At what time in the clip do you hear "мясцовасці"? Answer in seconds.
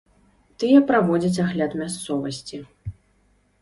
1.85-2.57